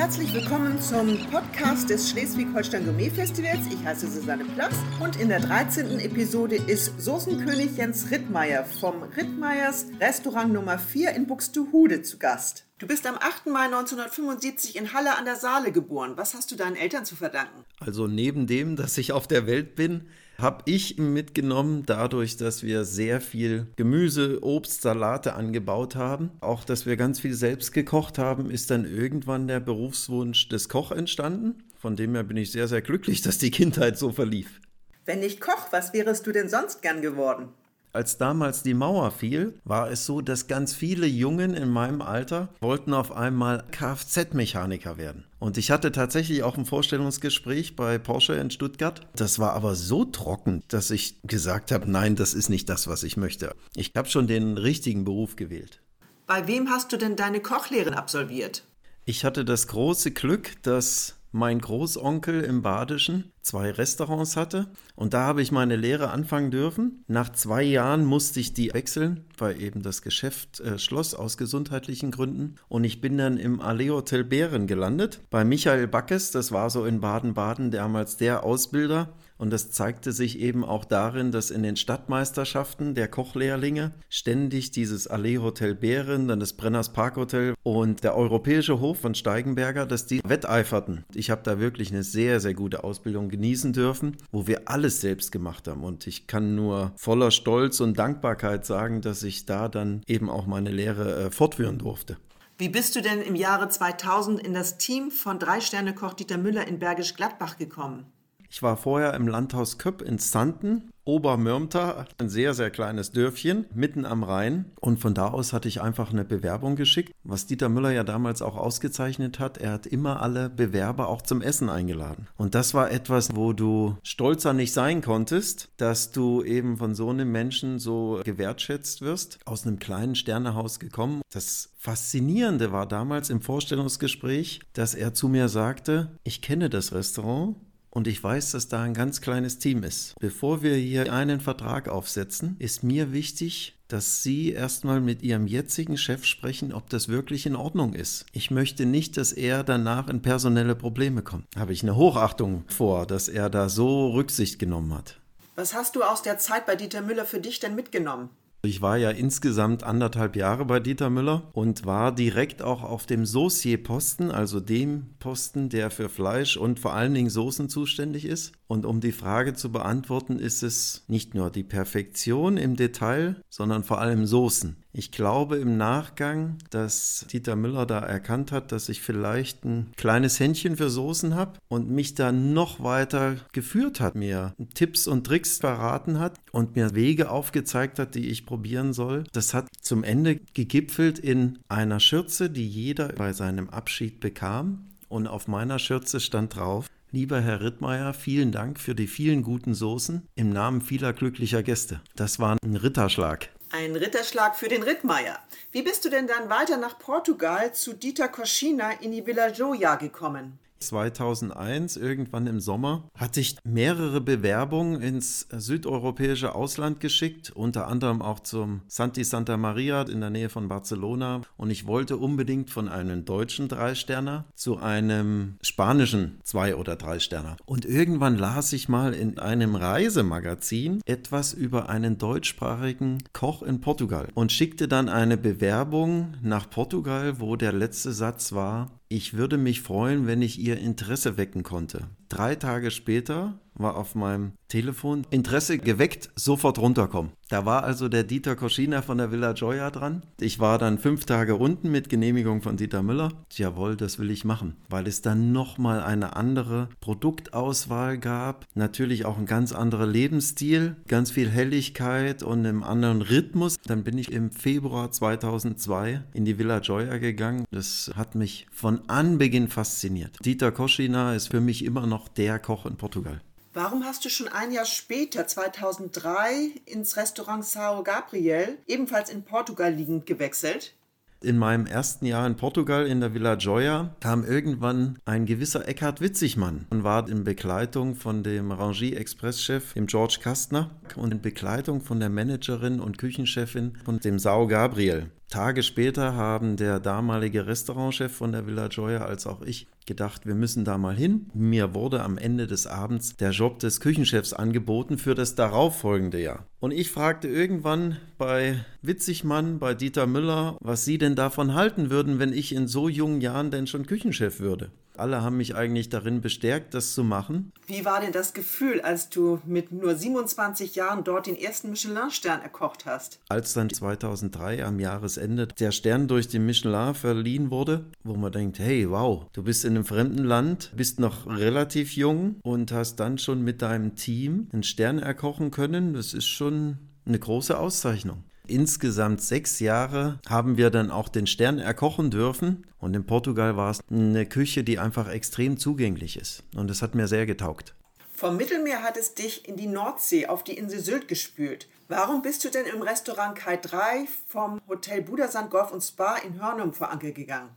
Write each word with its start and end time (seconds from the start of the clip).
Herzlich 0.00 0.32
willkommen 0.32 0.80
zum 0.80 1.26
Podcast 1.30 1.90
des 1.90 2.08
Schleswig-Holstein 2.08 2.86
Gourmet 2.86 3.10
Festivals. 3.10 3.66
Ich 3.70 3.84
heiße 3.84 4.10
Susanne 4.10 4.46
Platz 4.46 4.74
und 4.98 5.20
in 5.20 5.28
der 5.28 5.40
13. 5.40 6.00
Episode 6.00 6.56
ist 6.56 6.98
Soßenkönig 6.98 7.76
Jens 7.76 8.10
Rittmeier 8.10 8.64
vom 8.64 9.02
Rittmeiers 9.02 9.84
Restaurant 10.00 10.54
Nummer 10.54 10.78
4 10.78 11.10
in 11.10 11.26
Buxtehude 11.26 12.00
zu 12.00 12.18
Gast. 12.18 12.64
Du 12.78 12.86
bist 12.86 13.06
am 13.06 13.16
8. 13.16 13.48
Mai 13.48 13.66
1975 13.66 14.76
in 14.76 14.94
Halle 14.94 15.18
an 15.18 15.26
der 15.26 15.36
Saale 15.36 15.70
geboren. 15.70 16.14
Was 16.16 16.32
hast 16.32 16.50
du 16.50 16.56
deinen 16.56 16.76
Eltern 16.76 17.04
zu 17.04 17.14
verdanken? 17.14 17.66
Also 17.78 18.06
neben 18.06 18.46
dem, 18.46 18.76
dass 18.76 18.96
ich 18.96 19.12
auf 19.12 19.26
der 19.26 19.46
Welt 19.46 19.76
bin, 19.76 20.08
habe 20.40 20.62
ich 20.66 20.98
mitgenommen, 20.98 21.84
dadurch, 21.86 22.36
dass 22.36 22.62
wir 22.62 22.84
sehr 22.84 23.20
viel 23.20 23.66
Gemüse, 23.76 24.42
Obst, 24.42 24.82
Salate 24.82 25.34
angebaut 25.34 25.96
haben. 25.96 26.30
Auch, 26.40 26.64
dass 26.64 26.86
wir 26.86 26.96
ganz 26.96 27.20
viel 27.20 27.34
selbst 27.34 27.72
gekocht 27.72 28.18
haben, 28.18 28.50
ist 28.50 28.70
dann 28.70 28.84
irgendwann 28.84 29.48
der 29.48 29.60
Berufswunsch 29.60 30.48
des 30.48 30.68
Koch 30.68 30.92
entstanden. 30.92 31.62
Von 31.78 31.96
dem 31.96 32.14
her 32.14 32.24
bin 32.24 32.36
ich 32.36 32.52
sehr, 32.52 32.68
sehr 32.68 32.82
glücklich, 32.82 33.22
dass 33.22 33.38
die 33.38 33.50
Kindheit 33.50 33.98
so 33.98 34.12
verlief. 34.12 34.60
Wenn 35.04 35.20
nicht 35.20 35.40
Koch, 35.40 35.68
was 35.70 35.92
wärest 35.92 36.26
du 36.26 36.32
denn 36.32 36.48
sonst 36.48 36.82
gern 36.82 37.00
geworden? 37.02 37.48
Als 37.92 38.18
damals 38.18 38.62
die 38.62 38.74
Mauer 38.74 39.10
fiel, 39.10 39.58
war 39.64 39.90
es 39.90 40.06
so, 40.06 40.20
dass 40.20 40.46
ganz 40.46 40.74
viele 40.74 41.06
Jungen 41.06 41.54
in 41.54 41.68
meinem 41.68 42.02
Alter 42.02 42.48
wollten 42.60 42.94
auf 42.94 43.10
einmal 43.10 43.64
Kfz-Mechaniker 43.72 44.96
werden. 44.96 45.24
Und 45.40 45.58
ich 45.58 45.72
hatte 45.72 45.90
tatsächlich 45.90 46.44
auch 46.44 46.56
ein 46.56 46.66
Vorstellungsgespräch 46.66 47.74
bei 47.74 47.98
Porsche 47.98 48.34
in 48.34 48.50
Stuttgart. 48.50 49.00
Das 49.16 49.40
war 49.40 49.54
aber 49.54 49.74
so 49.74 50.04
trocken, 50.04 50.62
dass 50.68 50.92
ich 50.92 51.20
gesagt 51.24 51.72
habe, 51.72 51.90
nein, 51.90 52.14
das 52.14 52.32
ist 52.32 52.48
nicht 52.48 52.68
das, 52.68 52.86
was 52.86 53.02
ich 53.02 53.16
möchte. 53.16 53.56
Ich 53.74 53.92
habe 53.96 54.08
schon 54.08 54.28
den 54.28 54.56
richtigen 54.56 55.04
Beruf 55.04 55.34
gewählt. 55.34 55.80
Bei 56.26 56.46
wem 56.46 56.70
hast 56.70 56.92
du 56.92 56.96
denn 56.96 57.16
deine 57.16 57.40
Kochlehren 57.40 57.94
absolviert? 57.94 58.64
Ich 59.04 59.24
hatte 59.24 59.44
das 59.44 59.66
große 59.66 60.12
Glück, 60.12 60.62
dass 60.62 61.16
mein 61.32 61.60
Großonkel 61.60 62.42
im 62.42 62.62
Badischen 62.62 63.32
zwei 63.42 63.70
Restaurants 63.70 64.36
hatte 64.36 64.68
und 64.94 65.14
da 65.14 65.22
habe 65.22 65.42
ich 65.42 65.52
meine 65.52 65.76
Lehre 65.76 66.10
anfangen 66.10 66.50
dürfen. 66.50 67.04
Nach 67.06 67.30
zwei 67.30 67.62
Jahren 67.62 68.04
musste 68.04 68.40
ich 68.40 68.54
die 68.54 68.72
wechseln, 68.72 69.24
weil 69.38 69.60
eben 69.60 69.82
das 69.82 70.02
Geschäft 70.02 70.60
äh, 70.60 70.78
schloss 70.78 71.14
aus 71.14 71.36
gesundheitlichen 71.36 72.10
Gründen 72.10 72.56
und 72.68 72.84
ich 72.84 73.00
bin 73.00 73.18
dann 73.18 73.38
im 73.38 73.60
Allee 73.60 73.90
Hotel 73.90 74.24
Bären 74.24 74.66
gelandet 74.66 75.20
bei 75.30 75.44
Michael 75.44 75.88
Backes, 75.88 76.30
das 76.30 76.52
war 76.52 76.70
so 76.70 76.84
in 76.84 77.00
Baden-Baden 77.00 77.70
damals 77.70 78.16
der 78.16 78.44
Ausbilder 78.44 79.14
und 79.40 79.48
das 79.48 79.70
zeigte 79.70 80.12
sich 80.12 80.38
eben 80.38 80.66
auch 80.66 80.84
darin, 80.84 81.32
dass 81.32 81.50
in 81.50 81.62
den 81.62 81.76
Stadtmeisterschaften 81.76 82.94
der 82.94 83.08
Kochlehrlinge 83.08 83.92
ständig 84.10 84.70
dieses 84.70 85.06
Allee 85.06 85.38
Hotel 85.38 85.74
Bären, 85.74 86.28
dann 86.28 86.40
das 86.40 86.52
Brenners 86.52 86.92
Parkhotel 86.92 87.54
und 87.62 88.04
der 88.04 88.16
Europäische 88.16 88.80
Hof 88.80 88.98
von 88.98 89.14
Steigenberger, 89.14 89.86
dass 89.86 90.04
die 90.04 90.20
wetteiferten. 90.22 91.06
Ich 91.14 91.30
habe 91.30 91.40
da 91.42 91.58
wirklich 91.58 91.90
eine 91.90 92.02
sehr, 92.02 92.38
sehr 92.40 92.52
gute 92.52 92.84
Ausbildung 92.84 93.29
genießen 93.30 93.72
dürfen, 93.72 94.16
wo 94.30 94.46
wir 94.46 94.68
alles 94.68 95.00
selbst 95.00 95.32
gemacht 95.32 95.68
haben. 95.68 95.82
Und 95.82 96.06
ich 96.06 96.26
kann 96.26 96.54
nur 96.54 96.92
voller 96.96 97.30
Stolz 97.30 97.80
und 97.80 97.98
Dankbarkeit 97.98 98.66
sagen, 98.66 99.00
dass 99.00 99.22
ich 99.22 99.46
da 99.46 99.68
dann 99.68 100.02
eben 100.06 100.28
auch 100.28 100.46
meine 100.46 100.70
Lehre 100.70 101.26
äh, 101.26 101.30
fortführen 101.30 101.78
durfte. 101.78 102.16
Wie 102.58 102.68
bist 102.68 102.94
du 102.94 103.00
denn 103.00 103.22
im 103.22 103.36
Jahre 103.36 103.70
2000 103.70 104.38
in 104.38 104.52
das 104.52 104.76
Team 104.76 105.10
von 105.10 105.38
Drei-Sterne-Koch 105.38 106.12
Dieter 106.12 106.36
Müller 106.36 106.68
in 106.68 106.78
Bergisch 106.78 107.14
Gladbach 107.14 107.56
gekommen? 107.56 108.04
Ich 108.50 108.62
war 108.62 108.76
vorher 108.76 109.14
im 109.14 109.28
Landhaus 109.28 109.78
Köpp 109.78 110.02
in 110.02 110.18
Zanten, 110.18 110.90
Obermürmter, 111.10 112.06
ein 112.18 112.28
sehr, 112.28 112.54
sehr 112.54 112.70
kleines 112.70 113.10
Dörfchen 113.10 113.66
mitten 113.74 114.06
am 114.06 114.22
Rhein. 114.22 114.66
Und 114.78 115.00
von 115.00 115.12
da 115.12 115.28
aus 115.28 115.52
hatte 115.52 115.66
ich 115.66 115.82
einfach 115.82 116.12
eine 116.12 116.24
Bewerbung 116.24 116.76
geschickt, 116.76 117.12
was 117.24 117.46
Dieter 117.46 117.68
Müller 117.68 117.90
ja 117.90 118.04
damals 118.04 118.42
auch 118.42 118.56
ausgezeichnet 118.56 119.40
hat. 119.40 119.58
Er 119.58 119.72
hat 119.72 119.86
immer 119.86 120.22
alle 120.22 120.48
Bewerber 120.48 121.08
auch 121.08 121.22
zum 121.22 121.42
Essen 121.42 121.68
eingeladen. 121.68 122.28
Und 122.36 122.54
das 122.54 122.74
war 122.74 122.92
etwas, 122.92 123.34
wo 123.34 123.52
du 123.52 123.96
stolzer 124.04 124.52
nicht 124.52 124.72
sein 124.72 125.02
konntest, 125.02 125.68
dass 125.78 126.12
du 126.12 126.44
eben 126.44 126.76
von 126.76 126.94
so 126.94 127.10
einem 127.10 127.32
Menschen 127.32 127.80
so 127.80 128.20
gewertschätzt 128.24 129.02
wirst, 129.02 129.40
aus 129.46 129.66
einem 129.66 129.80
kleinen 129.80 130.14
Sternehaus 130.14 130.78
gekommen. 130.78 131.22
Das 131.32 131.70
Faszinierende 131.76 132.70
war 132.70 132.86
damals 132.86 133.30
im 133.30 133.40
Vorstellungsgespräch, 133.40 134.60
dass 134.74 134.94
er 134.94 135.12
zu 135.12 135.28
mir 135.28 135.48
sagte, 135.48 136.18
ich 136.22 136.40
kenne 136.40 136.70
das 136.70 136.92
Restaurant, 136.92 137.56
und 137.90 138.06
ich 138.06 138.22
weiß, 138.22 138.52
dass 138.52 138.68
da 138.68 138.82
ein 138.82 138.94
ganz 138.94 139.20
kleines 139.20 139.58
Team 139.58 139.82
ist. 139.82 140.14
Bevor 140.18 140.62
wir 140.62 140.74
hier 140.74 141.12
einen 141.12 141.40
Vertrag 141.40 141.88
aufsetzen, 141.88 142.56
ist 142.58 142.82
mir 142.82 143.12
wichtig, 143.12 143.76
dass 143.88 144.22
Sie 144.22 144.52
erstmal 144.52 145.00
mit 145.00 145.22
Ihrem 145.22 145.46
jetzigen 145.46 145.96
Chef 145.96 146.24
sprechen, 146.24 146.72
ob 146.72 146.88
das 146.90 147.08
wirklich 147.08 147.46
in 147.46 147.56
Ordnung 147.56 147.92
ist. 147.92 148.24
Ich 148.32 148.50
möchte 148.50 148.86
nicht, 148.86 149.16
dass 149.16 149.32
er 149.32 149.64
danach 149.64 150.08
in 150.08 150.22
personelle 150.22 150.76
Probleme 150.76 151.22
kommt. 151.22 151.46
Habe 151.56 151.72
ich 151.72 151.82
eine 151.82 151.96
Hochachtung 151.96 152.64
vor, 152.68 153.06
dass 153.06 153.28
er 153.28 153.50
da 153.50 153.68
so 153.68 154.10
Rücksicht 154.10 154.58
genommen 154.58 154.94
hat. 154.94 155.20
Was 155.56 155.74
hast 155.74 155.96
du 155.96 156.02
aus 156.02 156.22
der 156.22 156.38
Zeit 156.38 156.66
bei 156.66 156.76
Dieter 156.76 157.02
Müller 157.02 157.26
für 157.26 157.40
dich 157.40 157.58
denn 157.58 157.74
mitgenommen? 157.74 158.30
Ich 158.62 158.82
war 158.82 158.98
ja 158.98 159.10
insgesamt 159.10 159.84
anderthalb 159.84 160.36
Jahre 160.36 160.66
bei 160.66 160.80
Dieter 160.80 161.08
Müller 161.08 161.48
und 161.54 161.86
war 161.86 162.14
direkt 162.14 162.60
auch 162.60 162.82
auf 162.82 163.06
dem 163.06 163.24
Saucier-Posten, 163.24 164.30
also 164.30 164.60
dem 164.60 165.14
Posten, 165.18 165.70
der 165.70 165.90
für 165.90 166.10
Fleisch 166.10 166.58
und 166.58 166.78
vor 166.78 166.92
allen 166.92 167.14
Dingen 167.14 167.30
Soßen 167.30 167.70
zuständig 167.70 168.26
ist. 168.26 168.52
Und 168.70 168.86
um 168.86 169.00
die 169.00 169.10
Frage 169.10 169.54
zu 169.54 169.72
beantworten, 169.72 170.38
ist 170.38 170.62
es 170.62 171.02
nicht 171.08 171.34
nur 171.34 171.50
die 171.50 171.64
Perfektion 171.64 172.56
im 172.56 172.76
Detail, 172.76 173.42
sondern 173.48 173.82
vor 173.82 174.00
allem 174.00 174.26
Soßen. 174.26 174.76
Ich 174.92 175.10
glaube 175.10 175.56
im 175.56 175.76
Nachgang, 175.76 176.58
dass 176.70 177.26
Dieter 177.32 177.56
Müller 177.56 177.84
da 177.84 177.98
erkannt 177.98 178.52
hat, 178.52 178.70
dass 178.70 178.88
ich 178.88 179.00
vielleicht 179.00 179.64
ein 179.64 179.90
kleines 179.96 180.38
Händchen 180.38 180.76
für 180.76 180.88
Soßen 180.88 181.34
habe 181.34 181.58
und 181.66 181.90
mich 181.90 182.14
da 182.14 182.30
noch 182.30 182.80
weiter 182.80 183.38
geführt 183.50 183.98
hat, 183.98 184.14
mir 184.14 184.54
Tipps 184.72 185.08
und 185.08 185.26
Tricks 185.26 185.58
verraten 185.58 186.20
hat 186.20 186.38
und 186.52 186.76
mir 186.76 186.94
Wege 186.94 187.28
aufgezeigt 187.28 187.98
hat, 187.98 188.14
die 188.14 188.28
ich 188.28 188.46
probieren 188.46 188.92
soll. 188.92 189.24
Das 189.32 189.52
hat 189.52 189.66
zum 189.80 190.04
Ende 190.04 190.36
gegipfelt 190.54 191.18
in 191.18 191.58
einer 191.68 191.98
Schürze, 191.98 192.48
die 192.48 192.68
jeder 192.68 193.08
bei 193.08 193.32
seinem 193.32 193.68
Abschied 193.68 194.20
bekam. 194.20 194.86
Und 195.08 195.26
auf 195.26 195.48
meiner 195.48 195.80
Schürze 195.80 196.20
stand 196.20 196.54
drauf, 196.54 196.86
Lieber 197.12 197.40
Herr 197.40 197.60
Rittmeier, 197.60 198.14
vielen 198.14 198.52
Dank 198.52 198.78
für 198.78 198.94
die 198.94 199.08
vielen 199.08 199.42
guten 199.42 199.74
Soßen 199.74 200.28
im 200.36 200.50
Namen 200.50 200.80
vieler 200.80 201.12
glücklicher 201.12 201.64
Gäste. 201.64 202.00
Das 202.14 202.38
war 202.38 202.56
ein 202.62 202.76
Ritterschlag. 202.76 203.48
Ein 203.70 203.96
Ritterschlag 203.96 204.54
für 204.56 204.68
den 204.68 204.84
Rittmeier. 204.84 205.40
Wie 205.72 205.82
bist 205.82 206.04
du 206.04 206.08
denn 206.08 206.28
dann 206.28 206.48
weiter 206.48 206.76
nach 206.76 207.00
Portugal 207.00 207.74
zu 207.74 207.94
Dieter 207.94 208.28
Koschina 208.28 208.92
in 209.00 209.10
die 209.10 209.26
Villa 209.26 209.50
Joya 209.50 209.96
gekommen? 209.96 210.60
2001, 210.80 211.96
irgendwann 211.96 212.46
im 212.46 212.60
Sommer, 212.60 213.08
hatte 213.14 213.40
ich 213.40 213.56
mehrere 213.64 214.20
Bewerbungen 214.20 215.00
ins 215.00 215.46
südeuropäische 215.50 216.54
Ausland 216.54 217.00
geschickt, 217.00 217.50
unter 217.50 217.86
anderem 217.86 218.22
auch 218.22 218.40
zum 218.40 218.82
Santi 218.88 219.24
Santa 219.24 219.56
Maria 219.56 220.02
in 220.02 220.20
der 220.20 220.30
Nähe 220.30 220.48
von 220.48 220.68
Barcelona. 220.68 221.42
Und 221.56 221.70
ich 221.70 221.86
wollte 221.86 222.16
unbedingt 222.16 222.70
von 222.70 222.88
einem 222.88 223.24
deutschen 223.24 223.68
Dreisterner 223.68 224.46
zu 224.54 224.78
einem 224.78 225.56
spanischen 225.62 226.40
Zwei- 226.42 226.76
oder 226.76 226.96
Dreisterner. 226.96 227.56
Und 227.66 227.84
irgendwann 227.84 228.38
las 228.38 228.72
ich 228.72 228.88
mal 228.88 229.14
in 229.14 229.38
einem 229.38 229.74
Reisemagazin 229.76 231.02
etwas 231.04 231.52
über 231.52 231.88
einen 231.88 232.18
deutschsprachigen 232.18 233.18
Koch 233.32 233.62
in 233.62 233.80
Portugal 233.80 234.28
und 234.34 234.52
schickte 234.52 234.88
dann 234.88 235.08
eine 235.08 235.36
Bewerbung 235.36 236.34
nach 236.42 236.68
Portugal, 236.70 237.40
wo 237.40 237.56
der 237.56 237.72
letzte 237.72 238.12
Satz 238.12 238.52
war, 238.52 238.99
ich 239.12 239.34
würde 239.34 239.58
mich 239.58 239.82
freuen, 239.82 240.28
wenn 240.28 240.40
ich 240.40 240.60
ihr 240.60 240.78
Interesse 240.78 241.36
wecken 241.36 241.64
konnte. 241.64 242.06
Drei 242.28 242.54
Tage 242.54 242.92
später 242.92 243.58
war 243.80 243.96
auf 243.96 244.14
meinem 244.14 244.52
Telefon 244.68 245.26
Interesse 245.30 245.78
geweckt, 245.78 246.30
sofort 246.36 246.78
runterkommen. 246.78 247.32
Da 247.50 247.66
war 247.66 247.82
also 247.82 248.08
der 248.08 248.22
Dieter 248.22 248.54
Koschina 248.54 249.02
von 249.02 249.18
der 249.18 249.32
Villa 249.32 249.52
Joya 249.52 249.90
dran. 249.90 250.22
Ich 250.40 250.60
war 250.60 250.78
dann 250.78 250.98
fünf 250.98 251.24
Tage 251.24 251.56
unten 251.56 251.90
mit 251.90 252.08
Genehmigung 252.08 252.62
von 252.62 252.76
Dieter 252.76 253.02
Müller. 253.02 253.32
Jawohl, 253.52 253.96
das 253.96 254.20
will 254.20 254.30
ich 254.30 254.44
machen, 254.44 254.76
weil 254.88 255.08
es 255.08 255.20
dann 255.20 255.50
nochmal 255.50 256.00
eine 256.00 256.36
andere 256.36 256.88
Produktauswahl 257.00 258.18
gab. 258.18 258.66
Natürlich 258.74 259.24
auch 259.24 259.36
ein 259.36 259.46
ganz 259.46 259.72
anderer 259.72 260.06
Lebensstil, 260.06 260.94
ganz 261.08 261.32
viel 261.32 261.50
Helligkeit 261.50 262.44
und 262.44 262.64
einen 262.64 262.84
anderen 262.84 263.22
Rhythmus. 263.22 263.76
Dann 263.84 264.04
bin 264.04 264.16
ich 264.16 264.30
im 264.30 264.52
Februar 264.52 265.10
2002 265.10 266.22
in 266.32 266.44
die 266.44 266.58
Villa 266.58 266.78
Joya 266.78 267.18
gegangen. 267.18 267.64
Das 267.72 268.12
hat 268.14 268.36
mich 268.36 268.68
von 268.70 269.00
Anbeginn 269.08 269.66
fasziniert. 269.66 270.36
Dieter 270.44 270.70
Koschina 270.70 271.34
ist 271.34 271.48
für 271.48 271.60
mich 271.60 271.84
immer 271.84 272.06
noch 272.06 272.28
der 272.28 272.60
Koch 272.60 272.86
in 272.86 272.96
Portugal. 272.96 273.40
Warum 273.72 274.04
hast 274.04 274.24
du 274.24 274.28
schon 274.28 274.48
ein 274.48 274.72
Jahr 274.72 274.84
später, 274.84 275.46
2003, 275.46 276.72
ins 276.86 277.16
Restaurant 277.16 277.64
Sao 277.64 278.02
Gabriel, 278.02 278.78
ebenfalls 278.88 279.30
in 279.30 279.44
Portugal 279.44 279.94
liegend, 279.94 280.26
gewechselt? 280.26 280.94
In 281.40 281.56
meinem 281.56 281.86
ersten 281.86 282.26
Jahr 282.26 282.48
in 282.48 282.56
Portugal 282.56 283.06
in 283.06 283.20
der 283.20 283.32
Villa 283.32 283.54
Joya 283.54 284.14
kam 284.18 284.44
irgendwann 284.44 285.20
ein 285.24 285.46
gewisser 285.46 285.86
Eckhard 285.86 286.20
Witzigmann 286.20 286.86
und 286.90 287.04
war 287.04 287.28
in 287.28 287.44
Begleitung 287.44 288.16
von 288.16 288.42
dem 288.42 288.72
Rangie 288.72 289.14
Express-Chef, 289.14 289.94
dem 289.94 290.08
George 290.08 290.38
Kastner, 290.42 290.90
und 291.14 291.32
in 291.32 291.40
Begleitung 291.40 292.00
von 292.00 292.18
der 292.18 292.28
Managerin 292.28 292.98
und 292.98 293.18
Küchenchefin 293.18 293.96
von 294.04 294.18
dem 294.18 294.40
Sao 294.40 294.66
Gabriel. 294.66 295.30
Tage 295.50 295.82
später 295.82 296.36
haben 296.36 296.76
der 296.76 297.00
damalige 297.00 297.66
Restaurantchef 297.66 298.32
von 298.32 298.52
der 298.52 298.68
Villa 298.68 298.86
Joya 298.86 299.24
als 299.24 299.48
auch 299.48 299.62
ich 299.62 299.88
gedacht, 300.06 300.46
wir 300.46 300.54
müssen 300.54 300.84
da 300.84 300.96
mal 300.96 301.16
hin. 301.16 301.50
Mir 301.54 301.92
wurde 301.92 302.22
am 302.22 302.38
Ende 302.38 302.68
des 302.68 302.86
Abends 302.86 303.36
der 303.36 303.50
Job 303.50 303.80
des 303.80 304.00
Küchenchefs 304.00 304.52
angeboten 304.52 305.18
für 305.18 305.34
das 305.34 305.56
darauffolgende 305.56 306.40
Jahr. 306.40 306.66
Und 306.78 306.92
ich 306.92 307.10
fragte 307.10 307.48
irgendwann 307.48 308.16
bei 308.38 308.84
Witzigmann, 309.02 309.80
bei 309.80 309.94
Dieter 309.94 310.28
Müller, 310.28 310.76
was 310.80 311.04
sie 311.04 311.18
denn 311.18 311.34
davon 311.34 311.74
halten 311.74 312.10
würden, 312.10 312.38
wenn 312.38 312.52
ich 312.52 312.72
in 312.72 312.86
so 312.86 313.08
jungen 313.08 313.40
Jahren 313.40 313.72
denn 313.72 313.88
schon 313.88 314.06
Küchenchef 314.06 314.60
würde. 314.60 314.92
Alle 315.20 315.42
haben 315.42 315.58
mich 315.58 315.76
eigentlich 315.76 316.08
darin 316.08 316.40
bestärkt, 316.40 316.94
das 316.94 317.12
zu 317.12 317.22
machen. 317.22 317.72
Wie 317.86 318.04
war 318.06 318.20
denn 318.20 318.32
das 318.32 318.54
Gefühl, 318.54 319.02
als 319.02 319.28
du 319.28 319.60
mit 319.66 319.92
nur 319.92 320.14
27 320.14 320.94
Jahren 320.94 321.24
dort 321.24 321.46
den 321.46 321.56
ersten 321.56 321.90
Michelin-Stern 321.90 322.62
erkocht 322.62 323.04
hast? 323.04 323.38
Als 323.48 323.74
dann 323.74 323.90
2003 323.90 324.84
am 324.84 324.98
Jahresende 324.98 325.66
der 325.66 325.92
Stern 325.92 326.26
durch 326.26 326.48
den 326.48 326.64
Michelin 326.64 327.14
verliehen 327.14 327.70
wurde, 327.70 328.06
wo 328.24 328.34
man 328.34 328.50
denkt, 328.50 328.78
hey, 328.78 329.10
wow, 329.10 329.46
du 329.52 329.62
bist 329.62 329.84
in 329.84 329.94
einem 329.94 330.06
fremden 330.06 330.44
Land, 330.44 330.92
bist 330.96 331.20
noch 331.20 331.46
relativ 331.46 332.16
jung 332.16 332.56
und 332.62 332.90
hast 332.90 333.16
dann 333.16 333.36
schon 333.36 333.62
mit 333.62 333.82
deinem 333.82 334.16
Team 334.16 334.68
einen 334.72 334.82
Stern 334.82 335.18
erkochen 335.18 335.70
können, 335.70 336.14
das 336.14 336.32
ist 336.32 336.46
schon 336.46 336.96
eine 337.26 337.38
große 337.38 337.78
Auszeichnung. 337.78 338.44
Insgesamt 338.70 339.42
sechs 339.42 339.80
Jahre 339.80 340.38
haben 340.48 340.76
wir 340.76 340.90
dann 340.90 341.10
auch 341.10 341.28
den 341.28 341.48
Stern 341.48 341.80
erkochen 341.80 342.30
dürfen. 342.30 342.86
Und 343.00 343.14
in 343.14 343.26
Portugal 343.26 343.76
war 343.76 343.90
es 343.90 344.00
eine 344.08 344.46
Küche, 344.46 344.84
die 344.84 345.00
einfach 345.00 345.28
extrem 345.28 345.76
zugänglich 345.76 346.36
ist. 346.36 346.62
Und 346.76 346.88
das 346.88 347.02
hat 347.02 347.16
mir 347.16 347.26
sehr 347.26 347.46
getaugt. 347.46 347.96
Vom 348.32 348.56
Mittelmeer 348.56 349.02
hat 349.02 349.16
es 349.16 349.34
dich 349.34 349.68
in 349.68 349.76
die 349.76 349.88
Nordsee 349.88 350.46
auf 350.46 350.62
die 350.62 350.78
Insel 350.78 351.00
Sylt 351.00 351.26
gespült. 351.26 351.88
Warum 352.06 352.42
bist 352.42 352.64
du 352.64 352.70
denn 352.70 352.86
im 352.86 353.02
Restaurant 353.02 353.56
Kai 353.56 353.76
3 353.76 354.28
vom 354.46 354.80
Hotel 354.88 355.22
Budersand 355.22 355.70
Golf 355.70 355.90
und 355.90 356.02
Spa 356.02 356.36
in 356.36 356.62
Hörnum 356.62 356.92
vor 356.92 357.10
Anker 357.10 357.32
gegangen? 357.32 357.70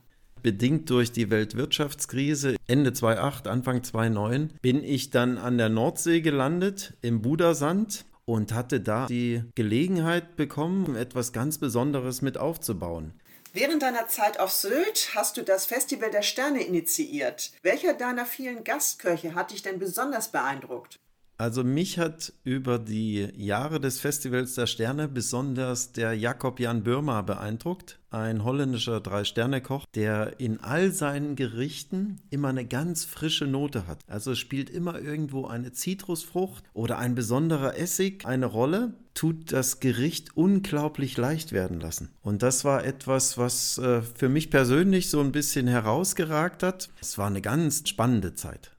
bedingt 0.44 0.90
durch 0.90 1.10
die 1.10 1.30
Weltwirtschaftskrise 1.30 2.56
Ende 2.66 2.92
2008, 2.92 3.48
Anfang 3.48 3.82
2009 3.82 4.50
bin 4.60 4.84
ich 4.84 5.08
dann 5.08 5.38
an 5.38 5.56
der 5.56 5.70
Nordsee 5.70 6.20
gelandet 6.20 6.92
im 7.00 7.22
Budersand 7.22 8.04
und 8.24 8.52
hatte 8.52 8.80
da 8.80 9.06
die 9.06 9.42
Gelegenheit 9.54 10.36
bekommen, 10.36 10.96
etwas 10.96 11.32
ganz 11.32 11.58
Besonderes 11.58 12.22
mit 12.22 12.38
aufzubauen. 12.38 13.12
Während 13.52 13.82
deiner 13.82 14.08
Zeit 14.08 14.40
auf 14.40 14.50
Sylt 14.50 15.10
hast 15.14 15.36
du 15.36 15.42
das 15.42 15.66
Festival 15.66 16.10
der 16.10 16.22
Sterne 16.22 16.64
initiiert. 16.64 17.52
Welcher 17.62 17.94
deiner 17.94 18.26
vielen 18.26 18.64
Gastköche 18.64 19.34
hat 19.34 19.52
dich 19.52 19.62
denn 19.62 19.78
besonders 19.78 20.32
beeindruckt? 20.32 20.98
Also 21.36 21.64
mich 21.64 21.98
hat 21.98 22.32
über 22.44 22.78
die 22.78 23.28
Jahre 23.36 23.80
des 23.80 23.98
Festivals 23.98 24.54
der 24.54 24.66
Sterne 24.66 25.08
besonders 25.08 25.92
der 25.92 26.14
Jakob 26.14 26.60
Jan 26.60 26.84
Bürmer 26.84 27.24
beeindruckt, 27.24 27.98
ein 28.10 28.44
holländischer 28.44 29.00
Drei-Sterne-Koch, 29.00 29.86
der 29.96 30.38
in 30.38 30.60
all 30.60 30.92
seinen 30.92 31.34
Gerichten 31.34 32.20
immer 32.30 32.48
eine 32.48 32.64
ganz 32.64 33.04
frische 33.04 33.46
Note 33.46 33.88
hat. 33.88 33.98
Also 34.06 34.36
spielt 34.36 34.70
immer 34.70 35.00
irgendwo 35.00 35.46
eine 35.46 35.72
Zitrusfrucht 35.72 36.62
oder 36.72 36.98
ein 36.98 37.16
besonderer 37.16 37.76
Essig 37.76 38.24
eine 38.24 38.46
Rolle, 38.46 38.94
tut 39.14 39.52
das 39.52 39.80
Gericht 39.80 40.36
unglaublich 40.36 41.16
leicht 41.16 41.50
werden 41.50 41.80
lassen. 41.80 42.10
Und 42.22 42.42
das 42.42 42.64
war 42.64 42.84
etwas, 42.84 43.38
was 43.38 43.78
äh, 43.78 44.02
für 44.02 44.28
mich 44.28 44.50
persönlich 44.50 45.10
so 45.10 45.20
ein 45.20 45.32
bisschen 45.32 45.66
herausgeragt 45.66 46.62
hat. 46.62 46.90
Es 47.00 47.18
war 47.18 47.26
eine 47.26 47.42
ganz 47.42 47.88
spannende 47.88 48.34
Zeit. 48.34 48.73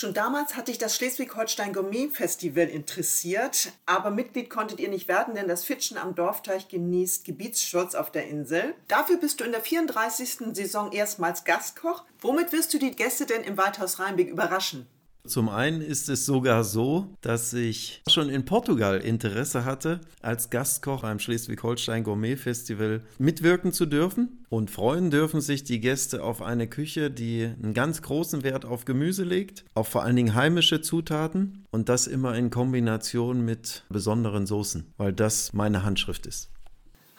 Schon 0.00 0.14
damals 0.14 0.56
hat 0.56 0.68
dich 0.68 0.78
das 0.78 0.96
Schleswig-Holstein 0.96 1.74
Gourmet 1.74 2.08
Festival 2.08 2.66
interessiert, 2.70 3.70
aber 3.84 4.08
Mitglied 4.08 4.48
konntet 4.48 4.80
ihr 4.80 4.88
nicht 4.88 5.08
werden, 5.08 5.34
denn 5.34 5.46
das 5.46 5.62
Fitschen 5.64 5.98
am 5.98 6.14
Dorfteich 6.14 6.68
genießt 6.68 7.26
Gebietsschutz 7.26 7.94
auf 7.94 8.10
der 8.10 8.26
Insel. 8.26 8.74
Dafür 8.88 9.18
bist 9.18 9.40
du 9.40 9.44
in 9.44 9.52
der 9.52 9.60
34. 9.60 10.54
Saison 10.54 10.90
erstmals 10.92 11.44
Gastkoch. 11.44 12.04
Womit 12.18 12.50
wirst 12.50 12.72
du 12.72 12.78
die 12.78 12.92
Gäste 12.92 13.26
denn 13.26 13.44
im 13.44 13.58
Waldhaus 13.58 13.98
Rheinbeck 13.98 14.30
überraschen? 14.30 14.86
Zum 15.26 15.48
einen 15.48 15.80
ist 15.80 16.08
es 16.08 16.26
sogar 16.26 16.64
so, 16.64 17.14
dass 17.20 17.52
ich 17.52 18.02
schon 18.08 18.28
in 18.30 18.44
Portugal 18.44 18.98
Interesse 18.98 19.64
hatte, 19.64 20.00
als 20.22 20.50
Gastkoch 20.50 21.02
beim 21.02 21.18
Schleswig-Holstein 21.18 22.04
Gourmet 22.04 22.36
Festival 22.36 23.02
mitwirken 23.18 23.72
zu 23.72 23.86
dürfen. 23.86 24.44
Und 24.48 24.70
freuen 24.70 25.10
dürfen 25.10 25.40
sich 25.40 25.62
die 25.62 25.80
Gäste 25.80 26.24
auf 26.24 26.42
eine 26.42 26.66
Küche, 26.66 27.10
die 27.10 27.44
einen 27.44 27.74
ganz 27.74 28.02
großen 28.02 28.42
Wert 28.42 28.64
auf 28.64 28.84
Gemüse 28.84 29.22
legt, 29.22 29.64
auf 29.74 29.88
vor 29.88 30.02
allen 30.02 30.16
Dingen 30.16 30.34
heimische 30.34 30.80
Zutaten 30.80 31.64
und 31.70 31.88
das 31.88 32.06
immer 32.06 32.34
in 32.34 32.50
Kombination 32.50 33.44
mit 33.44 33.84
besonderen 33.90 34.46
Soßen, 34.46 34.92
weil 34.96 35.12
das 35.12 35.52
meine 35.52 35.84
Handschrift 35.84 36.26
ist. 36.26 36.50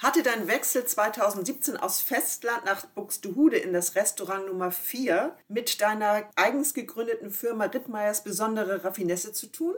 Hatte 0.01 0.24
dein 0.24 0.48
Wechsel 0.48 0.83
2017 0.83 1.77
aus 1.77 2.01
Festland 2.01 2.65
nach 2.65 2.88
Buxtehude 2.88 3.57
in 3.57 3.71
das 3.71 3.94
Restaurant 3.94 4.48
Nummer 4.48 4.71
4 4.71 5.36
mit 5.48 5.80
deiner 5.80 6.24
eigens 6.36 6.74
gegründeten 6.74 7.30
Firma 7.30 7.65
Rittmeyers 7.65 8.24
besondere 8.24 8.83
Raffinesse 8.83 9.31
zu 9.31 9.51
tun? 9.51 9.75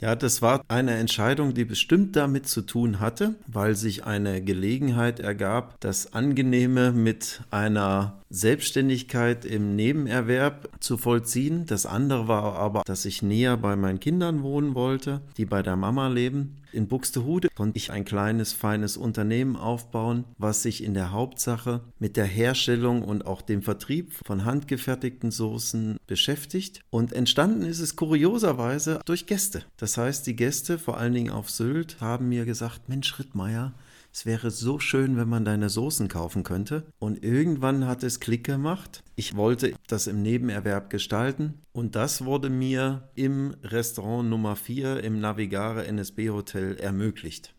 Ja, 0.00 0.16
das 0.16 0.42
war 0.42 0.64
eine 0.66 0.96
Entscheidung, 0.96 1.54
die 1.54 1.64
bestimmt 1.66 2.16
damit 2.16 2.48
zu 2.48 2.62
tun 2.62 2.98
hatte, 2.98 3.34
weil 3.46 3.76
sich 3.76 4.04
eine 4.04 4.42
Gelegenheit 4.42 5.20
ergab, 5.20 5.78
das 5.80 6.14
Angenehme 6.14 6.90
mit 6.90 7.42
einer 7.50 8.18
Selbstständigkeit 8.30 9.44
im 9.44 9.76
Nebenerwerb 9.76 10.70
zu 10.80 10.96
vollziehen. 10.96 11.66
Das 11.66 11.84
andere 11.84 12.28
war 12.28 12.56
aber, 12.56 12.82
dass 12.86 13.04
ich 13.04 13.22
näher 13.22 13.58
bei 13.58 13.76
meinen 13.76 14.00
Kindern 14.00 14.42
wohnen 14.42 14.74
wollte, 14.74 15.20
die 15.36 15.44
bei 15.44 15.62
der 15.62 15.76
Mama 15.76 16.08
leben. 16.08 16.56
In 16.72 16.86
Buxtehude 16.86 17.48
konnte 17.54 17.78
ich 17.78 17.90
ein 17.90 18.04
kleines, 18.04 18.52
feines 18.52 18.96
Unternehmen 18.96 19.56
aufbauen, 19.56 20.24
was 20.38 20.62
sich 20.62 20.84
in 20.84 20.94
der 20.94 21.10
Hauptsache 21.10 21.80
mit 21.98 22.16
der 22.16 22.26
Herstellung 22.26 23.02
und 23.02 23.26
auch 23.26 23.42
dem 23.42 23.62
Vertrieb 23.62 24.12
von 24.24 24.44
handgefertigten 24.44 25.30
Soßen 25.30 25.98
beschäftigt. 26.06 26.82
Und 26.90 27.12
entstanden 27.12 27.62
ist 27.62 27.80
es 27.80 27.96
kurioserweise 27.96 29.00
durch 29.04 29.26
Gäste. 29.26 29.64
Das 29.76 29.96
heißt, 29.96 30.26
die 30.26 30.36
Gäste, 30.36 30.78
vor 30.78 30.98
allen 30.98 31.14
Dingen 31.14 31.30
auf 31.30 31.50
Sylt, 31.50 32.00
haben 32.00 32.28
mir 32.28 32.44
gesagt, 32.44 32.88
Mensch, 32.88 33.18
Rittmeier, 33.18 33.72
es 34.12 34.26
wäre 34.26 34.50
so 34.50 34.78
schön, 34.78 35.16
wenn 35.16 35.28
man 35.28 35.44
deine 35.44 35.68
Soßen 35.68 36.08
kaufen 36.08 36.42
könnte. 36.42 36.84
Und 36.98 37.22
irgendwann 37.22 37.86
hat 37.86 38.02
es 38.02 38.20
Klick 38.20 38.44
gemacht. 38.44 39.02
Ich 39.16 39.36
wollte 39.36 39.74
das 39.86 40.06
im 40.06 40.22
Nebenerwerb 40.22 40.90
gestalten 40.90 41.62
und 41.72 41.94
das 41.94 42.24
wurde 42.24 42.50
mir 42.50 43.10
im 43.14 43.54
Restaurant 43.62 44.28
Nummer 44.28 44.56
4 44.56 45.04
im 45.04 45.20
Navigare 45.20 45.86
NSB 45.86 46.30
Hotel 46.30 46.76
ermöglicht. 46.76 47.54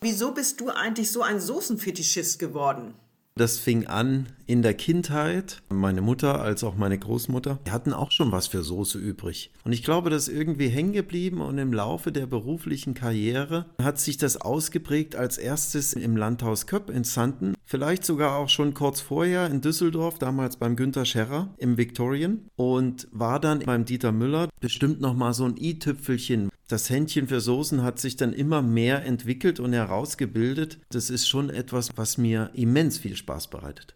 Wieso 0.00 0.32
bist 0.32 0.60
du 0.60 0.70
eigentlich 0.70 1.10
so 1.10 1.22
ein 1.22 1.40
Soßenfetischist 1.40 2.38
geworden? 2.38 2.94
Das 3.40 3.56
fing 3.56 3.86
an 3.86 4.26
in 4.46 4.60
der 4.60 4.74
Kindheit. 4.74 5.62
Meine 5.70 6.02
Mutter 6.02 6.42
als 6.42 6.62
auch 6.62 6.76
meine 6.76 6.98
Großmutter 6.98 7.58
die 7.66 7.70
hatten 7.70 7.94
auch 7.94 8.10
schon 8.10 8.32
was 8.32 8.48
für 8.48 8.62
Soße 8.62 8.98
übrig. 8.98 9.50
Und 9.64 9.72
ich 9.72 9.82
glaube, 9.82 10.10
das 10.10 10.28
ist 10.28 10.36
irgendwie 10.36 10.68
hängen 10.68 10.92
geblieben 10.92 11.40
und 11.40 11.56
im 11.56 11.72
Laufe 11.72 12.12
der 12.12 12.26
beruflichen 12.26 12.92
Karriere 12.92 13.64
hat 13.82 13.98
sich 13.98 14.18
das 14.18 14.36
ausgeprägt 14.36 15.16
als 15.16 15.38
erstes 15.38 15.94
im 15.94 16.18
Landhaus 16.18 16.66
Köpp 16.66 16.90
in 16.90 17.04
Sanden, 17.04 17.54
vielleicht 17.64 18.04
sogar 18.04 18.36
auch 18.36 18.50
schon 18.50 18.74
kurz 18.74 19.00
vorher 19.00 19.46
in 19.46 19.62
Düsseldorf, 19.62 20.18
damals 20.18 20.58
beim 20.58 20.76
Günter 20.76 21.06
Scherrer 21.06 21.54
im 21.56 21.78
Victorian 21.78 22.40
und 22.56 23.08
war 23.12 23.40
dann 23.40 23.60
beim 23.60 23.86
Dieter 23.86 24.12
Müller 24.12 24.50
bestimmt 24.60 25.00
noch 25.00 25.14
mal 25.14 25.32
so 25.32 25.46
ein 25.46 25.56
i-Tüpfelchen, 25.56 26.49
das 26.70 26.88
Händchen 26.88 27.28
für 27.28 27.40
Soßen 27.40 27.82
hat 27.82 27.98
sich 27.98 28.16
dann 28.16 28.32
immer 28.32 28.62
mehr 28.62 29.04
entwickelt 29.04 29.60
und 29.60 29.72
herausgebildet. 29.72 30.78
Das 30.90 31.10
ist 31.10 31.28
schon 31.28 31.50
etwas, 31.50 31.90
was 31.96 32.18
mir 32.18 32.50
immens 32.54 32.98
viel 32.98 33.16
Spaß 33.16 33.48
bereitet. 33.48 33.94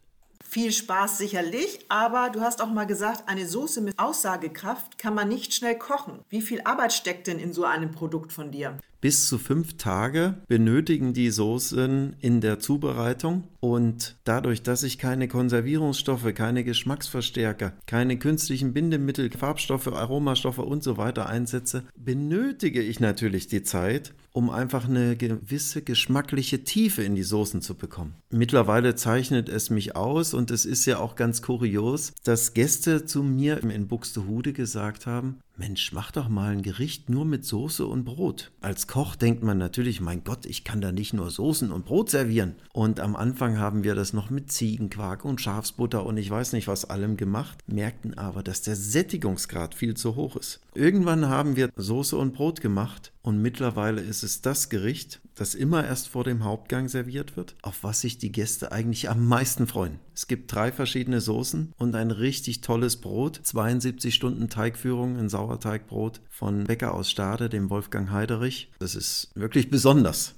Viel 0.48 0.72
Spaß 0.72 1.18
sicherlich, 1.18 1.80
aber 1.88 2.30
du 2.30 2.40
hast 2.40 2.62
auch 2.62 2.70
mal 2.70 2.86
gesagt, 2.86 3.28
eine 3.28 3.46
Soße 3.46 3.80
mit 3.80 3.98
Aussagekraft 3.98 4.98
kann 4.98 5.14
man 5.14 5.28
nicht 5.28 5.52
schnell 5.52 5.76
kochen. 5.76 6.20
Wie 6.28 6.42
viel 6.42 6.60
Arbeit 6.64 6.92
steckt 6.92 7.26
denn 7.26 7.38
in 7.38 7.52
so 7.52 7.64
einem 7.64 7.90
Produkt 7.90 8.32
von 8.32 8.52
dir? 8.52 8.76
Bis 9.04 9.28
zu 9.28 9.36
fünf 9.36 9.76
Tage 9.76 10.36
benötigen 10.48 11.12
die 11.12 11.28
Soßen 11.28 12.16
in 12.20 12.40
der 12.40 12.58
Zubereitung. 12.58 13.44
Und 13.60 14.16
dadurch, 14.24 14.62
dass 14.62 14.82
ich 14.82 14.96
keine 14.96 15.28
Konservierungsstoffe, 15.28 16.32
keine 16.32 16.64
Geschmacksverstärker, 16.64 17.74
keine 17.86 18.18
künstlichen 18.18 18.72
Bindemittel, 18.72 19.30
Farbstoffe, 19.30 19.88
Aromastoffe 19.88 20.62
und 20.62 20.82
so 20.82 20.96
weiter 20.96 21.28
einsetze, 21.28 21.82
benötige 21.94 22.80
ich 22.80 22.98
natürlich 22.98 23.46
die 23.46 23.62
Zeit, 23.62 24.14
um 24.34 24.50
einfach 24.50 24.88
eine 24.88 25.16
gewisse 25.16 25.80
geschmackliche 25.80 26.64
Tiefe 26.64 27.04
in 27.04 27.14
die 27.14 27.22
Soßen 27.22 27.62
zu 27.62 27.76
bekommen. 27.76 28.16
Mittlerweile 28.30 28.96
zeichnet 28.96 29.48
es 29.48 29.70
mich 29.70 29.94
aus 29.94 30.34
und 30.34 30.50
es 30.50 30.66
ist 30.66 30.86
ja 30.86 30.98
auch 30.98 31.14
ganz 31.14 31.40
kurios, 31.40 32.12
dass 32.24 32.52
Gäste 32.52 33.06
zu 33.06 33.22
mir 33.22 33.62
in 33.62 33.86
Buxtehude 33.86 34.52
gesagt 34.52 35.06
haben, 35.06 35.38
Mensch, 35.56 35.92
mach 35.92 36.10
doch 36.10 36.28
mal 36.28 36.50
ein 36.50 36.62
Gericht 36.62 37.08
nur 37.08 37.24
mit 37.24 37.44
Soße 37.44 37.86
und 37.86 38.04
Brot. 38.04 38.50
Als 38.60 38.88
Koch 38.88 39.14
denkt 39.14 39.44
man 39.44 39.56
natürlich, 39.56 40.00
mein 40.00 40.24
Gott, 40.24 40.46
ich 40.46 40.64
kann 40.64 40.80
da 40.80 40.90
nicht 40.90 41.14
nur 41.14 41.30
Soßen 41.30 41.70
und 41.70 41.84
Brot 41.84 42.10
servieren. 42.10 42.56
Und 42.72 42.98
am 42.98 43.14
Anfang 43.14 43.56
haben 43.56 43.84
wir 43.84 43.94
das 43.94 44.12
noch 44.12 44.30
mit 44.30 44.50
Ziegenquark 44.50 45.24
und 45.24 45.40
Schafsbutter 45.40 46.04
und 46.04 46.16
ich 46.16 46.28
weiß 46.28 46.54
nicht 46.54 46.66
was 46.66 46.86
allem 46.86 47.16
gemacht, 47.16 47.58
merkten 47.68 48.18
aber, 48.18 48.42
dass 48.42 48.62
der 48.62 48.74
Sättigungsgrad 48.74 49.76
viel 49.76 49.94
zu 49.94 50.16
hoch 50.16 50.34
ist. 50.34 50.58
Irgendwann 50.74 51.28
haben 51.28 51.54
wir 51.54 51.70
Soße 51.76 52.16
und 52.16 52.34
Brot 52.34 52.60
gemacht 52.60 53.12
und 53.24 53.40
mittlerweile 53.40 54.02
ist 54.02 54.22
es 54.22 54.42
das 54.42 54.68
Gericht, 54.68 55.20
das 55.34 55.54
immer 55.54 55.82
erst 55.82 56.08
vor 56.08 56.24
dem 56.24 56.44
Hauptgang 56.44 56.88
serviert 56.88 57.38
wird, 57.38 57.56
auf 57.62 57.78
was 57.82 58.02
sich 58.02 58.18
die 58.18 58.30
Gäste 58.30 58.70
eigentlich 58.70 59.08
am 59.08 59.26
meisten 59.26 59.66
freuen. 59.66 59.98
Es 60.14 60.26
gibt 60.26 60.52
drei 60.52 60.70
verschiedene 60.70 61.22
Soßen 61.22 61.72
und 61.78 61.96
ein 61.96 62.10
richtig 62.10 62.60
tolles 62.60 63.00
Brot. 63.00 63.40
72 63.42 64.14
Stunden 64.14 64.50
Teigführung, 64.50 65.16
ein 65.16 65.30
Sauerteigbrot 65.30 66.20
von 66.28 66.64
Bäcker 66.64 66.92
aus 66.92 67.10
Stade, 67.10 67.48
dem 67.48 67.70
Wolfgang 67.70 68.10
Heiderich. 68.10 68.70
Das 68.78 68.94
ist 68.94 69.30
wirklich 69.34 69.70
besonders. 69.70 70.34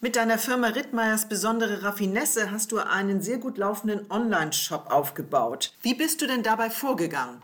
Mit 0.00 0.16
deiner 0.16 0.38
Firma 0.38 0.66
Rittmeyers 0.66 1.28
Besondere 1.28 1.84
Raffinesse 1.84 2.50
hast 2.50 2.72
du 2.72 2.78
einen 2.78 3.22
sehr 3.22 3.38
gut 3.38 3.58
laufenden 3.58 4.10
Online-Shop 4.10 4.90
aufgebaut. 4.90 5.72
Wie 5.82 5.94
bist 5.94 6.20
du 6.20 6.26
denn 6.26 6.42
dabei 6.42 6.68
vorgegangen? 6.68 7.40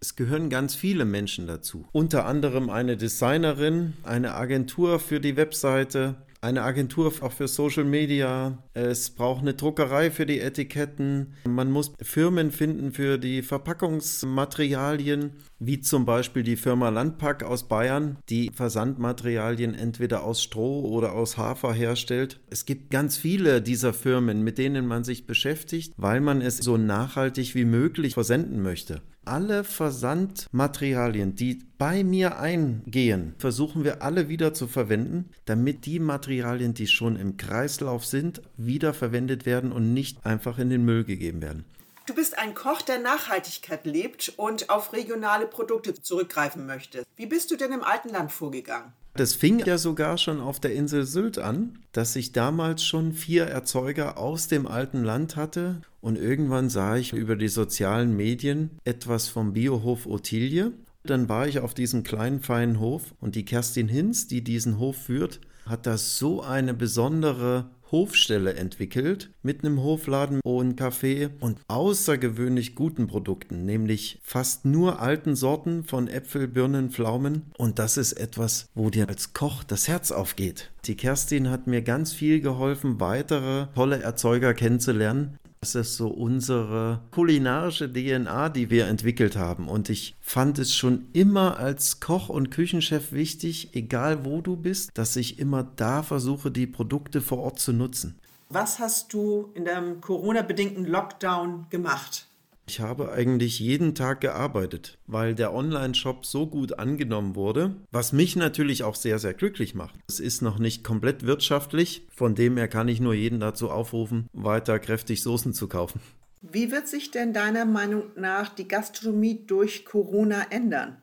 Es 0.00 0.14
gehören 0.14 0.50
ganz 0.50 0.74
viele 0.74 1.04
Menschen 1.04 1.46
dazu. 1.46 1.86
Unter 1.92 2.26
anderem 2.26 2.70
eine 2.70 2.96
Designerin, 2.96 3.94
eine 4.02 4.34
Agentur 4.34 5.00
für 5.00 5.20
die 5.20 5.36
Webseite, 5.36 6.16
eine 6.46 6.62
Agentur 6.62 7.12
auch 7.20 7.32
für 7.32 7.48
Social 7.48 7.84
Media. 7.84 8.62
Es 8.74 9.10
braucht 9.10 9.40
eine 9.40 9.54
Druckerei 9.54 10.10
für 10.10 10.26
die 10.26 10.40
Etiketten. 10.40 11.34
Man 11.44 11.70
muss 11.70 11.92
Firmen 12.00 12.50
finden 12.52 12.92
für 12.92 13.18
die 13.18 13.42
Verpackungsmaterialien, 13.42 15.32
wie 15.58 15.80
zum 15.80 16.04
Beispiel 16.04 16.42
die 16.42 16.56
Firma 16.56 16.90
Landpack 16.90 17.42
aus 17.42 17.66
Bayern, 17.68 18.18
die 18.28 18.50
Versandmaterialien 18.54 19.74
entweder 19.74 20.24
aus 20.24 20.42
Stroh 20.42 20.84
oder 20.84 21.14
aus 21.14 21.36
Hafer 21.36 21.72
herstellt. 21.72 22.38
Es 22.50 22.64
gibt 22.64 22.90
ganz 22.90 23.16
viele 23.16 23.62
dieser 23.62 23.92
Firmen, 23.92 24.44
mit 24.44 24.58
denen 24.58 24.86
man 24.86 25.04
sich 25.04 25.26
beschäftigt, 25.26 25.94
weil 25.96 26.20
man 26.20 26.42
es 26.42 26.58
so 26.58 26.76
nachhaltig 26.76 27.54
wie 27.54 27.64
möglich 27.64 28.14
versenden 28.14 28.62
möchte 28.62 29.02
alle 29.26 29.64
Versandmaterialien, 29.64 31.34
die 31.34 31.60
bei 31.78 32.04
mir 32.04 32.38
eingehen, 32.38 33.34
versuchen 33.38 33.84
wir 33.84 34.02
alle 34.02 34.28
wieder 34.28 34.54
zu 34.54 34.66
verwenden, 34.66 35.30
damit 35.44 35.86
die 35.86 35.98
Materialien, 35.98 36.74
die 36.74 36.86
schon 36.86 37.16
im 37.16 37.36
Kreislauf 37.36 38.04
sind, 38.04 38.42
wiederverwendet 38.56 39.46
werden 39.46 39.72
und 39.72 39.92
nicht 39.92 40.24
einfach 40.24 40.58
in 40.58 40.70
den 40.70 40.84
Müll 40.84 41.04
gegeben 41.04 41.42
werden. 41.42 41.64
Du 42.06 42.14
bist 42.14 42.38
ein 42.38 42.54
Koch, 42.54 42.82
der 42.82 43.00
Nachhaltigkeit 43.00 43.84
lebt 43.84 44.32
und 44.36 44.70
auf 44.70 44.92
regionale 44.92 45.46
Produkte 45.46 45.92
zurückgreifen 45.92 46.64
möchte. 46.64 47.04
Wie 47.16 47.26
bist 47.26 47.50
du 47.50 47.56
denn 47.56 47.72
im 47.72 47.82
alten 47.82 48.10
Land 48.10 48.30
vorgegangen? 48.30 48.92
Das 49.16 49.34
fing 49.34 49.58
ja 49.60 49.78
sogar 49.78 50.18
schon 50.18 50.40
auf 50.40 50.60
der 50.60 50.74
Insel 50.74 51.04
Sylt 51.04 51.38
an, 51.38 51.78
dass 51.92 52.14
ich 52.16 52.32
damals 52.32 52.84
schon 52.84 53.12
vier 53.12 53.46
Erzeuger 53.46 54.18
aus 54.18 54.46
dem 54.46 54.66
alten 54.66 55.02
Land 55.02 55.36
hatte. 55.36 55.80
Und 56.06 56.18
irgendwann 56.18 56.70
sah 56.70 56.96
ich 56.96 57.12
über 57.12 57.34
die 57.34 57.48
sozialen 57.48 58.14
Medien 58.16 58.70
etwas 58.84 59.26
vom 59.26 59.54
Biohof 59.54 60.06
Ottilie. 60.06 60.70
Dann 61.02 61.28
war 61.28 61.48
ich 61.48 61.58
auf 61.58 61.74
diesem 61.74 62.04
kleinen, 62.04 62.38
feinen 62.38 62.78
Hof 62.78 63.12
und 63.20 63.34
die 63.34 63.44
Kerstin 63.44 63.88
Hinz, 63.88 64.28
die 64.28 64.44
diesen 64.44 64.78
Hof 64.78 64.96
führt, 64.96 65.40
hat 65.64 65.84
da 65.84 65.98
so 65.98 66.42
eine 66.42 66.74
besondere 66.74 67.70
Hofstelle 67.90 68.54
entwickelt 68.54 69.30
mit 69.42 69.64
einem 69.64 69.82
Hofladen 69.82 70.40
und 70.44 70.80
Café 70.80 71.30
und 71.40 71.58
außergewöhnlich 71.66 72.76
guten 72.76 73.08
Produkten, 73.08 73.64
nämlich 73.64 74.20
fast 74.22 74.64
nur 74.64 75.00
alten 75.00 75.34
Sorten 75.34 75.82
von 75.82 76.06
Äpfel, 76.06 76.46
Birnen, 76.46 76.90
Pflaumen. 76.90 77.50
Und 77.58 77.80
das 77.80 77.96
ist 77.96 78.12
etwas, 78.12 78.68
wo 78.76 78.90
dir 78.90 79.08
als 79.08 79.32
Koch 79.32 79.64
das 79.64 79.88
Herz 79.88 80.12
aufgeht. 80.12 80.70
Die 80.84 80.96
Kerstin 80.96 81.50
hat 81.50 81.66
mir 81.66 81.82
ganz 81.82 82.12
viel 82.12 82.40
geholfen, 82.40 83.00
weitere 83.00 83.66
tolle 83.74 84.00
Erzeuger 84.00 84.54
kennenzulernen. 84.54 85.36
Das 85.66 85.74
ist 85.74 85.96
so 85.96 86.06
unsere 86.06 87.00
kulinarische 87.10 87.92
DNA, 87.92 88.50
die 88.50 88.70
wir 88.70 88.86
entwickelt 88.86 89.34
haben. 89.34 89.66
Und 89.66 89.90
ich 89.90 90.14
fand 90.20 90.60
es 90.60 90.76
schon 90.76 91.08
immer 91.12 91.58
als 91.58 91.98
Koch 91.98 92.28
und 92.28 92.52
Küchenchef 92.52 93.10
wichtig, 93.10 93.70
egal 93.74 94.24
wo 94.24 94.40
du 94.40 94.54
bist, 94.54 94.90
dass 94.94 95.16
ich 95.16 95.40
immer 95.40 95.64
da 95.64 96.04
versuche, 96.04 96.52
die 96.52 96.68
Produkte 96.68 97.20
vor 97.20 97.38
Ort 97.38 97.58
zu 97.58 97.72
nutzen. 97.72 98.16
Was 98.48 98.78
hast 98.78 99.12
du 99.12 99.50
in 99.54 99.64
deinem 99.64 100.00
Corona-bedingten 100.00 100.84
Lockdown 100.84 101.66
gemacht? 101.68 102.28
Ich 102.68 102.80
habe 102.80 103.12
eigentlich 103.12 103.60
jeden 103.60 103.94
Tag 103.94 104.20
gearbeitet, 104.20 104.98
weil 105.06 105.36
der 105.36 105.54
Online-Shop 105.54 106.26
so 106.26 106.48
gut 106.48 106.80
angenommen 106.80 107.36
wurde, 107.36 107.76
was 107.92 108.12
mich 108.12 108.34
natürlich 108.34 108.82
auch 108.82 108.96
sehr, 108.96 109.20
sehr 109.20 109.34
glücklich 109.34 109.76
macht. 109.76 109.94
Es 110.08 110.18
ist 110.18 110.42
noch 110.42 110.58
nicht 110.58 110.82
komplett 110.82 111.24
wirtschaftlich, 111.24 112.08
von 112.12 112.34
dem 112.34 112.56
her 112.56 112.66
kann 112.66 112.88
ich 112.88 112.98
nur 112.98 113.14
jeden 113.14 113.38
dazu 113.38 113.70
aufrufen, 113.70 114.26
weiter 114.32 114.80
kräftig 114.80 115.22
Soßen 115.22 115.54
zu 115.54 115.68
kaufen. 115.68 116.00
Wie 116.42 116.72
wird 116.72 116.88
sich 116.88 117.12
denn 117.12 117.32
deiner 117.32 117.64
Meinung 117.64 118.04
nach 118.16 118.48
die 118.48 118.66
Gastronomie 118.66 119.46
durch 119.46 119.84
Corona 119.84 120.46
ändern? 120.50 120.96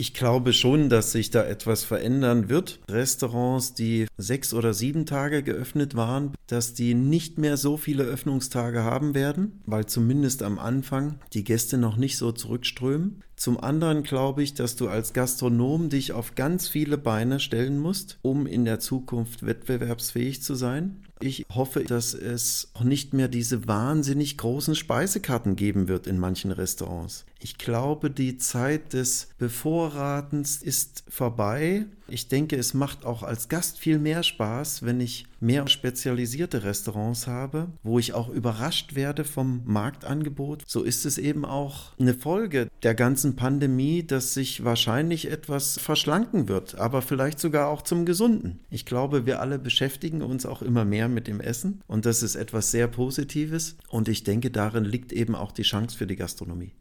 Ich 0.00 0.14
glaube 0.14 0.52
schon, 0.52 0.90
dass 0.90 1.10
sich 1.10 1.30
da 1.30 1.42
etwas 1.44 1.82
verändern 1.82 2.48
wird. 2.48 2.78
Restaurants, 2.88 3.74
die 3.74 4.06
sechs 4.16 4.54
oder 4.54 4.72
sieben 4.72 5.06
Tage 5.06 5.42
geöffnet 5.42 5.96
waren, 5.96 6.34
dass 6.46 6.72
die 6.72 6.94
nicht 6.94 7.36
mehr 7.38 7.56
so 7.56 7.76
viele 7.76 8.04
Öffnungstage 8.04 8.84
haben 8.84 9.16
werden, 9.16 9.60
weil 9.66 9.86
zumindest 9.86 10.44
am 10.44 10.60
Anfang 10.60 11.18
die 11.32 11.42
Gäste 11.42 11.78
noch 11.78 11.96
nicht 11.96 12.16
so 12.16 12.30
zurückströmen. 12.30 13.24
Zum 13.34 13.58
anderen 13.58 14.04
glaube 14.04 14.44
ich, 14.44 14.54
dass 14.54 14.76
du 14.76 14.88
als 14.88 15.12
Gastronom 15.14 15.88
dich 15.88 16.12
auf 16.12 16.36
ganz 16.36 16.68
viele 16.68 16.96
Beine 16.96 17.40
stellen 17.40 17.78
musst, 17.78 18.18
um 18.22 18.46
in 18.46 18.64
der 18.64 18.78
Zukunft 18.78 19.46
wettbewerbsfähig 19.46 20.42
zu 20.42 20.54
sein. 20.54 21.04
Ich 21.20 21.46
hoffe, 21.52 21.84
dass 21.84 22.14
es 22.14 22.68
auch 22.74 22.84
nicht 22.84 23.12
mehr 23.12 23.28
diese 23.28 23.66
wahnsinnig 23.66 24.36
großen 24.38 24.74
Speisekarten 24.74 25.56
geben 25.56 25.88
wird 25.88 26.06
in 26.06 26.18
manchen 26.18 26.50
Restaurants. 26.50 27.24
Ich 27.40 27.58
glaube, 27.58 28.10
die 28.10 28.38
Zeit 28.38 28.92
des 28.92 29.28
Bevorratens 29.38 30.62
ist 30.62 31.04
vorbei. 31.08 31.86
Ich 32.10 32.28
denke, 32.28 32.56
es 32.56 32.72
macht 32.72 33.04
auch 33.04 33.22
als 33.22 33.48
Gast 33.48 33.78
viel 33.78 33.98
mehr 33.98 34.22
Spaß, 34.22 34.82
wenn 34.82 35.00
ich 35.00 35.26
mehr 35.40 35.68
spezialisierte 35.68 36.64
Restaurants 36.64 37.26
habe, 37.26 37.68
wo 37.82 37.98
ich 37.98 38.14
auch 38.14 38.28
überrascht 38.28 38.94
werde 38.94 39.24
vom 39.24 39.62
Marktangebot. 39.66 40.62
So 40.66 40.82
ist 40.82 41.04
es 41.04 41.18
eben 41.18 41.44
auch 41.44 41.92
eine 41.98 42.14
Folge 42.14 42.68
der 42.82 42.94
ganzen 42.94 43.36
Pandemie, 43.36 44.02
dass 44.02 44.34
sich 44.34 44.64
wahrscheinlich 44.64 45.30
etwas 45.30 45.78
verschlanken 45.78 46.48
wird, 46.48 46.76
aber 46.76 47.02
vielleicht 47.02 47.38
sogar 47.38 47.68
auch 47.68 47.82
zum 47.82 48.06
Gesunden. 48.06 48.60
Ich 48.70 48.86
glaube, 48.86 49.26
wir 49.26 49.40
alle 49.40 49.58
beschäftigen 49.58 50.22
uns 50.22 50.46
auch 50.46 50.62
immer 50.62 50.84
mehr 50.84 51.08
mit 51.08 51.26
dem 51.26 51.40
Essen 51.40 51.82
und 51.86 52.06
das 52.06 52.22
ist 52.22 52.36
etwas 52.36 52.70
sehr 52.70 52.88
Positives 52.88 53.76
und 53.88 54.08
ich 54.08 54.24
denke, 54.24 54.50
darin 54.50 54.84
liegt 54.84 55.12
eben 55.12 55.34
auch 55.34 55.52
die 55.52 55.62
Chance 55.62 55.96
für 55.96 56.06
die 56.06 56.16
Gastronomie. 56.16 56.72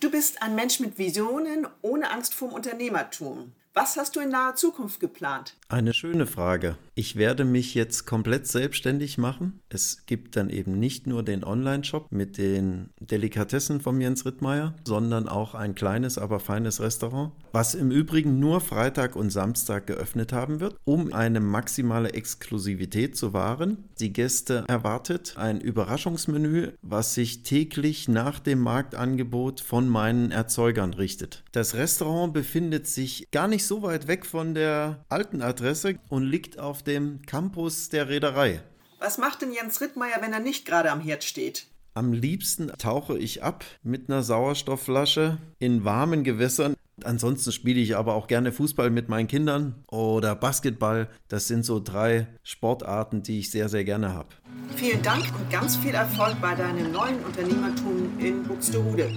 Du 0.00 0.12
bist 0.12 0.42
ein 0.42 0.54
Mensch 0.54 0.78
mit 0.78 0.96
Visionen, 0.96 1.66
ohne 1.82 2.12
Angst 2.12 2.32
vorm 2.32 2.52
Unternehmertum. 2.52 3.52
Was 3.78 3.96
hast 3.96 4.16
du 4.16 4.20
in 4.20 4.30
naher 4.30 4.56
Zukunft 4.56 4.98
geplant? 4.98 5.54
Eine 5.70 5.92
schöne 5.92 6.24
Frage. 6.24 6.78
Ich 6.94 7.16
werde 7.16 7.44
mich 7.44 7.74
jetzt 7.74 8.06
komplett 8.06 8.46
selbstständig 8.46 9.18
machen. 9.18 9.60
Es 9.68 10.06
gibt 10.06 10.34
dann 10.34 10.48
eben 10.48 10.78
nicht 10.78 11.06
nur 11.06 11.22
den 11.22 11.44
Online-Shop 11.44 12.10
mit 12.10 12.38
den 12.38 12.88
Delikatessen 13.00 13.82
von 13.82 14.00
Jens 14.00 14.24
Rittmeier, 14.24 14.74
sondern 14.86 15.28
auch 15.28 15.54
ein 15.54 15.74
kleines, 15.74 16.16
aber 16.16 16.40
feines 16.40 16.80
Restaurant, 16.80 17.32
was 17.52 17.74
im 17.74 17.90
Übrigen 17.90 18.40
nur 18.40 18.62
Freitag 18.62 19.14
und 19.14 19.28
Samstag 19.28 19.86
geöffnet 19.86 20.32
haben 20.32 20.60
wird, 20.60 20.76
um 20.84 21.12
eine 21.12 21.40
maximale 21.40 22.14
Exklusivität 22.14 23.14
zu 23.14 23.34
wahren. 23.34 23.84
Die 24.00 24.14
Gäste 24.14 24.64
erwartet 24.68 25.34
ein 25.36 25.60
Überraschungsmenü, 25.60 26.70
was 26.80 27.12
sich 27.12 27.42
täglich 27.42 28.08
nach 28.08 28.40
dem 28.40 28.60
Marktangebot 28.60 29.60
von 29.60 29.86
meinen 29.86 30.30
Erzeugern 30.30 30.94
richtet. 30.94 31.44
Das 31.52 31.74
Restaurant 31.74 32.32
befindet 32.32 32.86
sich 32.86 33.30
gar 33.32 33.48
nicht 33.48 33.66
so 33.66 33.82
weit 33.82 34.08
weg 34.08 34.24
von 34.24 34.54
der 34.54 35.04
alten 35.10 35.42
Adresse 35.58 35.98
und 36.08 36.22
liegt 36.22 36.60
auf 36.60 36.84
dem 36.84 37.20
Campus 37.26 37.88
der 37.88 38.08
Reederei. 38.08 38.60
Was 39.00 39.18
macht 39.18 39.42
denn 39.42 39.52
Jens 39.52 39.80
Rittmeier, 39.80 40.18
wenn 40.20 40.32
er 40.32 40.38
nicht 40.38 40.64
gerade 40.64 40.92
am 40.92 41.00
Herd 41.00 41.24
steht? 41.24 41.66
Am 41.94 42.12
liebsten 42.12 42.70
tauche 42.78 43.18
ich 43.18 43.42
ab 43.42 43.64
mit 43.82 44.08
einer 44.08 44.22
Sauerstoffflasche 44.22 45.38
in 45.58 45.84
warmen 45.84 46.22
Gewässern. 46.22 46.76
Ansonsten 47.02 47.50
spiele 47.50 47.80
ich 47.80 47.96
aber 47.96 48.14
auch 48.14 48.28
gerne 48.28 48.52
Fußball 48.52 48.90
mit 48.90 49.08
meinen 49.08 49.26
Kindern 49.26 49.82
oder 49.90 50.36
Basketball. 50.36 51.08
Das 51.26 51.48
sind 51.48 51.64
so 51.64 51.80
drei 51.80 52.28
Sportarten, 52.44 53.24
die 53.24 53.40
ich 53.40 53.50
sehr, 53.50 53.68
sehr 53.68 53.82
gerne 53.82 54.14
habe. 54.14 54.28
Vielen 54.76 55.02
Dank 55.02 55.24
und 55.36 55.50
ganz 55.50 55.74
viel 55.76 55.94
Erfolg 55.94 56.40
bei 56.40 56.54
deinem 56.54 56.92
neuen 56.92 57.18
Unternehmertum 57.24 58.16
in 58.20 58.44
Buxtehude. 58.44 59.10